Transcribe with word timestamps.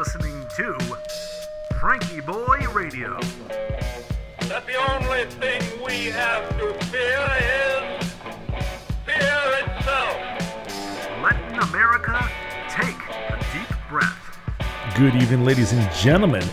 listening 0.00 0.46
to 0.56 0.72
FrankieBoi 1.74 2.72
Radio. 2.72 3.20
that 4.48 4.66
the 4.66 4.74
only 4.94 5.26
thing 5.26 5.60
we 5.84 6.06
have 6.06 6.48
to 6.56 6.72
fear 6.86 7.20
is 7.36 8.10
fear 9.04 9.42
itself. 9.60 10.16
Letting 11.22 11.58
America 11.68 12.18
take 12.70 12.96
a 12.96 13.38
deep 13.52 13.76
breath. 13.90 14.38
Good 14.96 15.14
evening, 15.16 15.44
ladies 15.44 15.72
and 15.72 15.92
gentlemen. 15.92 16.48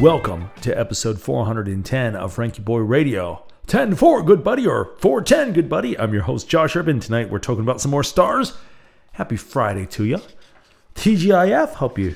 Welcome 0.00 0.48
to 0.62 0.72
episode 0.72 1.20
410 1.20 2.16
of 2.16 2.34
FrankieBoi 2.34 2.88
Radio. 2.88 3.44
10 3.66 3.94
4, 3.94 4.22
good 4.22 4.42
buddy, 4.42 4.66
or 4.66 4.96
410, 5.00 5.52
good 5.52 5.68
buddy. 5.68 5.98
I'm 5.98 6.14
your 6.14 6.22
host, 6.22 6.48
Josh 6.48 6.74
Urban. 6.74 7.00
Tonight 7.00 7.28
we're 7.28 7.40
talking 7.40 7.62
about 7.62 7.82
some 7.82 7.90
more 7.90 8.04
stars. 8.04 8.54
Happy 9.12 9.36
Friday 9.36 9.84
to 9.84 10.06
you. 10.06 10.22
TGIF, 10.94 11.74
hope 11.74 11.98
you 11.98 12.14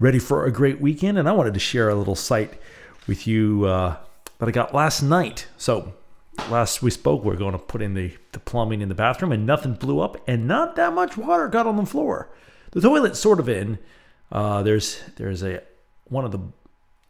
ready 0.00 0.18
for 0.18 0.46
a 0.46 0.50
great 0.50 0.80
weekend. 0.80 1.18
And 1.18 1.28
I 1.28 1.32
wanted 1.32 1.54
to 1.54 1.60
share 1.60 1.88
a 1.88 1.94
little 1.94 2.16
sight 2.16 2.60
with 3.06 3.26
you 3.26 3.66
uh, 3.66 3.96
that 4.38 4.48
I 4.48 4.52
got 4.52 4.74
last 4.74 5.02
night. 5.02 5.46
So, 5.56 5.92
last 6.48 6.82
we 6.82 6.90
spoke, 6.90 7.22
we 7.22 7.32
are 7.32 7.36
going 7.36 7.52
to 7.52 7.58
put 7.58 7.82
in 7.82 7.94
the, 7.94 8.16
the 8.32 8.40
plumbing 8.40 8.80
in 8.80 8.88
the 8.88 8.94
bathroom, 8.94 9.30
and 9.30 9.46
nothing 9.46 9.74
blew 9.74 10.00
up, 10.00 10.16
and 10.26 10.48
not 10.48 10.74
that 10.76 10.94
much 10.94 11.16
water 11.16 11.46
got 11.48 11.66
on 11.66 11.76
the 11.76 11.86
floor. 11.86 12.30
The 12.72 12.80
toilet's 12.80 13.20
sort 13.20 13.38
of 13.38 13.48
in. 13.48 13.78
Uh, 14.32 14.62
there's 14.62 15.02
there's 15.16 15.42
a 15.42 15.62
one 16.04 16.24
of 16.24 16.32
the, 16.32 16.40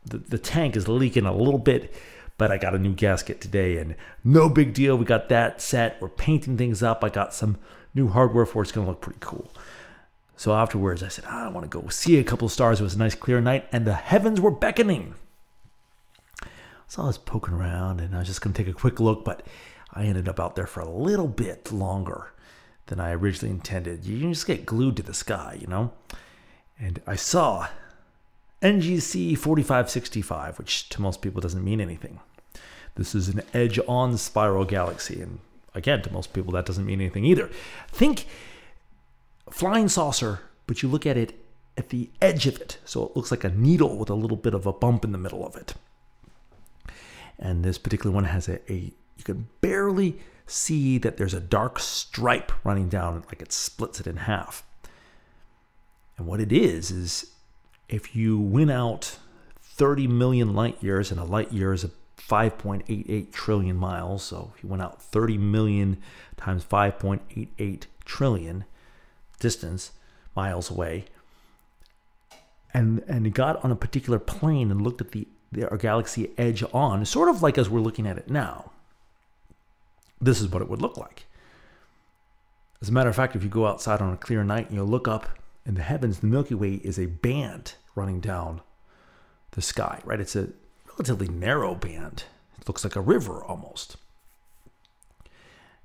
the 0.05 0.19
the 0.19 0.39
tank 0.39 0.75
is 0.75 0.89
leaking 0.89 1.27
a 1.27 1.35
little 1.35 1.59
bit, 1.59 1.95
but 2.39 2.51
I 2.51 2.57
got 2.57 2.75
a 2.75 2.79
new 2.79 2.95
gasket 2.95 3.41
today, 3.41 3.77
and 3.77 3.95
no 4.25 4.49
big 4.49 4.73
deal. 4.73 4.97
We 4.97 5.05
got 5.05 5.29
that 5.29 5.61
set. 5.61 6.01
We're 6.01 6.09
painting 6.09 6.57
things 6.57 6.83
up. 6.83 7.05
I 7.05 7.11
got 7.11 7.35
some 7.35 7.59
new 7.95 8.09
hardware 8.09 8.47
for 8.47 8.63
it. 8.63 8.67
It's 8.67 8.73
gonna 8.73 8.89
look 8.89 9.03
pretty 9.03 9.21
cool. 9.21 9.53
So 10.41 10.55
afterwards, 10.55 11.03
I 11.03 11.09
said, 11.09 11.27
"Ah, 11.29 11.45
I 11.45 11.49
want 11.49 11.71
to 11.71 11.81
go 11.81 11.87
see 11.89 12.17
a 12.17 12.25
couple 12.25 12.49
stars. 12.49 12.81
It 12.81 12.83
was 12.83 12.95
a 12.95 12.99
nice 12.99 13.15
clear 13.15 13.43
night, 13.43 13.69
and 13.73 13.87
the 13.87 13.93
heavens 13.93 14.41
were 14.41 14.51
beckoning. 14.51 15.15
So 16.89 17.03
I 17.03 17.09
was 17.09 17.19
poking 17.19 17.53
around, 17.53 18.01
and 18.01 18.17
I 18.17 18.21
was 18.21 18.29
just 18.29 18.41
gonna 18.41 18.55
take 18.55 18.67
a 18.67 18.73
quick 18.73 18.99
look, 18.99 19.23
but 19.23 19.47
I 19.93 20.05
ended 20.05 20.31
up 20.31 20.41
out 20.41 20.57
there 20.57 20.67
for 20.67 20.81
a 20.81 20.89
little 20.89 21.29
bit 21.29 21.71
longer 21.71 22.33
than 22.87 23.01
I 23.01 23.11
originally 23.13 23.55
intended. 23.55 24.07
You 24.07 24.19
just 24.31 24.47
get 24.47 24.65
glued 24.65 24.97
to 24.97 25.03
the 25.03 25.13
sky, 25.13 25.59
you 25.61 25.67
know. 25.67 25.93
And 26.79 27.03
I 27.07 27.17
saw 27.17 27.69
NGC 28.63 29.35
4565, 29.35 30.59
which 30.59 30.89
to 30.89 31.03
most 31.03 31.21
people 31.21 31.43
doesn't 31.43 31.63
mean 31.63 31.83
anything. 31.83 32.19
This 32.95 33.15
is 33.15 33.29
an 33.29 33.43
edge 33.53 33.79
on 33.87 34.17
spiral 34.17 34.65
galaxy. 34.65 35.21
And 35.21 35.41
again, 35.75 36.01
to 36.01 36.11
most 36.11 36.33
people, 36.33 36.55
that 36.55 36.65
doesn't 36.65 36.87
mean 36.87 37.03
anything 37.03 37.27
either. 37.27 37.51
Think 37.89 38.27
flying 39.51 39.89
saucer, 39.89 40.41
but 40.67 40.83
you 40.83 40.89
look 40.89 41.07
at 41.07 41.17
it 41.17 41.35
at 41.77 41.89
the 41.91 42.11
edge 42.21 42.47
of 42.47 42.61
it. 42.61 42.79
So 42.85 43.05
it 43.07 43.17
looks 43.17 43.31
like 43.31 43.45
a 43.45 43.51
needle 43.51 43.97
with 43.97 44.11
a 44.11 44.15
little 44.15 44.37
bit 44.37 44.55
of 44.55 44.67
a 44.67 44.73
bump 44.73 45.05
in 45.05 45.13
the 45.13 45.19
middle 45.19 45.47
of 45.47 45.57
it. 45.57 45.75
And 47.39 47.65
this 47.65 47.79
particular 47.79 48.15
one 48.15 48.25
has 48.25 48.49
a, 48.49 48.61
a 48.71 48.93
you 49.17 49.25
can 49.25 49.49
barely 49.61 50.19
see 50.47 50.99
that 50.99 51.17
there's 51.17 51.35
a 51.35 51.41
dark 51.41 51.79
stripe 51.79 52.53
running 52.65 52.89
down, 52.89 53.23
like 53.29 53.41
it 53.41 53.53
splits 53.53 54.01
it 54.01 54.07
in 54.07 54.17
half. 54.17 54.65
And 56.19 56.27
what 56.27 56.41
it 56.41 56.53
is, 56.53 56.91
is 56.91 57.33
if 57.89 58.15
you 58.15 58.39
went 58.39 58.71
out 58.71 59.19
30 59.63 60.07
million 60.09 60.55
light 60.55 60.83
years, 60.83 61.11
and 61.11 61.19
a 61.19 61.25
light 61.25 61.53
year 61.53 61.73
is 61.73 61.85
a 61.85 61.91
5.88 62.19 63.33
trillion 63.33 63.77
miles. 63.77 64.23
So 64.23 64.53
if 64.55 64.63
you 64.63 64.69
went 64.69 64.83
out 64.83 65.03
30 65.03 65.39
million 65.39 65.97
times 66.37 66.65
5.88 66.65 67.85
trillion 68.05 68.65
distance, 69.41 69.91
miles 70.37 70.71
away, 70.71 71.07
and 72.73 73.03
and 73.09 73.35
got 73.35 73.63
on 73.65 73.73
a 73.73 73.77
particular 73.77 74.21
plane 74.21 74.71
and 74.71 74.83
looked 74.83 75.01
at 75.01 75.11
the, 75.11 75.27
the 75.51 75.69
our 75.69 75.77
galaxy 75.77 76.31
edge 76.39 76.63
on, 76.73 77.05
sort 77.05 77.29
of 77.29 77.43
like 77.43 77.59
as 77.59 77.69
we're 77.69 77.81
looking 77.81 78.07
at 78.07 78.17
it 78.17 78.31
now. 78.31 78.71
This 80.21 80.41
is 80.41 80.49
what 80.49 80.63
it 80.63 80.69
would 80.69 80.83
look 80.83 80.97
like. 80.97 81.27
As 82.81 82.89
a 82.89 82.93
matter 82.93 83.11
of 83.11 83.17
fact, 83.17 83.35
if 83.35 83.43
you 83.43 83.49
go 83.49 83.67
outside 83.67 84.01
on 84.01 84.13
a 84.13 84.17
clear 84.17 84.45
night 84.45 84.69
and 84.69 84.77
you 84.77 84.85
look 84.85 85.09
up 85.09 85.29
in 85.67 85.75
the 85.75 85.83
heavens, 85.83 86.21
the 86.21 86.27
Milky 86.27 86.55
Way 86.55 86.75
is 86.75 86.99
a 86.99 87.07
band 87.07 87.75
running 87.95 88.21
down 88.21 88.63
the 89.53 89.63
sky, 89.63 90.01
right? 90.05 90.21
It's 90.21 90.37
a 90.37 90.49
relatively 90.89 91.29
narrow 91.29 91.75
band. 91.75 92.25
It 92.59 92.69
looks 92.69 92.85
like 92.85 92.97
a 92.97 93.01
river 93.01 93.43
almost. 93.43 93.97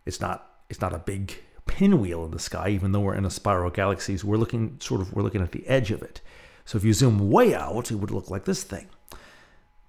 It's 0.06 0.22
not 0.22 0.52
it's 0.70 0.82
not 0.82 0.94
a 0.94 1.00
big 1.00 1.42
pinwheel 1.76 2.24
in 2.24 2.32
the 2.32 2.40
sky, 2.40 2.70
even 2.70 2.94
though 2.94 3.02
we're 3.02 3.16
in 3.16 3.26
a 3.26 3.30
spiral 3.30 3.70
galaxy. 3.70 4.16
So 4.16 4.28
we're 4.28 4.38
looking 4.38 4.78
sort 4.80 5.02
of 5.02 5.14
we're 5.14 5.24
looking 5.24 5.42
at 5.42 5.52
the 5.52 5.68
edge 5.68 5.92
of 5.92 6.02
it. 6.02 6.22
So 6.64 6.78
if 6.78 6.86
you 6.86 6.94
zoom 6.94 7.30
way 7.30 7.54
out, 7.54 7.92
it 7.92 7.96
would 7.96 8.12
look 8.12 8.30
like 8.30 8.46
this 8.46 8.64
thing. 8.64 8.88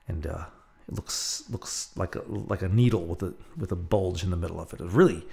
And 0.08 0.26
uh, 0.26 0.46
it 0.88 0.94
looks 0.94 1.44
looks 1.48 1.90
like 1.94 2.16
a 2.16 2.22
like 2.26 2.62
a 2.62 2.68
needle 2.68 3.04
with 3.04 3.22
a 3.22 3.34
with 3.56 3.70
a 3.70 3.76
bulge 3.76 4.24
in 4.24 4.30
the 4.30 4.36
middle 4.36 4.60
of 4.60 4.72
it. 4.72 4.80
It's 4.80 4.92
really 4.92 5.28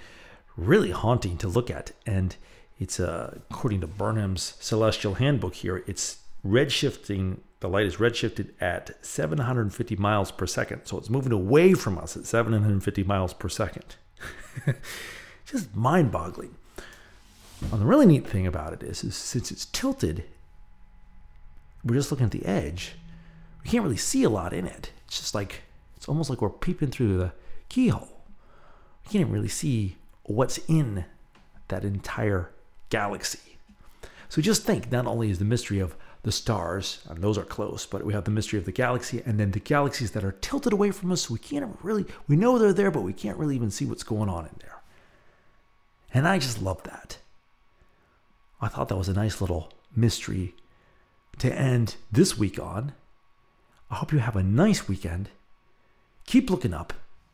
really 0.56 0.92
haunting 0.92 1.36
to 1.38 1.48
look 1.48 1.70
at. 1.70 1.90
And 2.06 2.36
it's 2.78 3.00
uh, 3.00 3.40
according 3.50 3.80
to 3.80 3.88
Burnham's 3.88 4.54
Celestial 4.60 5.14
Handbook 5.14 5.54
here, 5.56 5.82
it's 5.88 6.18
redshifting. 6.46 7.38
The 7.58 7.68
light 7.68 7.86
is 7.86 7.96
redshifted 7.96 8.50
at 8.60 9.04
750 9.04 9.96
miles 9.96 10.30
per 10.30 10.46
second, 10.46 10.82
so 10.84 10.98
it's 10.98 11.10
moving 11.10 11.32
away 11.32 11.74
from 11.74 11.98
us 11.98 12.16
at 12.16 12.26
750 12.26 13.02
miles 13.02 13.34
per 13.34 13.48
second. 13.48 13.96
Just 15.46 15.74
mind-boggling. 15.74 16.54
And 17.72 17.80
the 17.80 17.86
really 17.86 18.06
neat 18.06 18.26
thing 18.26 18.46
about 18.46 18.72
it 18.72 18.82
is, 18.82 19.04
is 19.04 19.16
since 19.16 19.50
it's 19.50 19.66
tilted, 19.66 20.24
we're 21.84 21.94
just 21.94 22.10
looking 22.10 22.26
at 22.26 22.32
the 22.32 22.46
edge. 22.46 22.94
We 23.62 23.70
can't 23.70 23.84
really 23.84 23.96
see 23.96 24.22
a 24.22 24.30
lot 24.30 24.52
in 24.52 24.66
it. 24.66 24.90
It's 25.06 25.18
just 25.18 25.34
like 25.34 25.62
it's 25.96 26.08
almost 26.08 26.28
like 26.28 26.42
we're 26.42 26.50
peeping 26.50 26.90
through 26.90 27.16
the 27.16 27.32
keyhole. 27.68 28.22
We 29.04 29.12
can't 29.12 29.20
even 29.22 29.32
really 29.32 29.48
see 29.48 29.96
what's 30.24 30.58
in 30.68 31.04
that 31.68 31.84
entire 31.84 32.50
galaxy. 32.90 33.58
So 34.28 34.42
just 34.42 34.64
think 34.64 34.90
not 34.90 35.06
only 35.06 35.30
is 35.30 35.38
the 35.38 35.44
mystery 35.44 35.78
of 35.78 35.94
the 36.22 36.32
stars, 36.32 37.04
and 37.08 37.22
those 37.22 37.38
are 37.38 37.44
close, 37.44 37.86
but 37.86 38.04
we 38.04 38.14
have 38.14 38.24
the 38.24 38.30
mystery 38.30 38.58
of 38.58 38.64
the 38.64 38.72
galaxy 38.72 39.22
and 39.24 39.38
then 39.38 39.50
the 39.50 39.60
galaxies 39.60 40.12
that 40.12 40.24
are 40.24 40.32
tilted 40.32 40.72
away 40.72 40.90
from 40.90 41.12
us. 41.12 41.22
So 41.22 41.34
we 41.34 41.38
can't 41.38 41.78
really, 41.82 42.06
we 42.28 42.36
know 42.36 42.58
they're 42.58 42.72
there, 42.72 42.90
but 42.90 43.02
we 43.02 43.12
can't 43.12 43.38
really 43.38 43.54
even 43.54 43.70
see 43.70 43.84
what's 43.84 44.02
going 44.02 44.28
on 44.28 44.46
in 44.46 44.54
there. 44.60 44.80
And 46.14 46.28
I 46.28 46.38
just 46.38 46.62
love 46.62 46.82
that. 46.84 47.18
I 48.60 48.68
thought 48.68 48.88
that 48.88 48.96
was 48.96 49.08
a 49.08 49.14
nice 49.14 49.40
little 49.40 49.72
mystery 49.94 50.54
to 51.38 51.52
end 51.52 51.96
this 52.10 52.38
week 52.38 52.58
on. 52.58 52.92
I 53.90 53.96
hope 53.96 54.12
you 54.12 54.20
have 54.20 54.36
a 54.36 54.42
nice 54.42 54.88
weekend. 54.88 55.28
Keep 56.26 56.48
looking 56.50 56.72
up, 56.72 56.92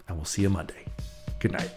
and 0.09 0.17
we'll 0.17 0.25
see 0.25 0.43
you 0.43 0.51
Monday. 0.51 0.87
Good 1.39 1.53
night. 1.53 1.71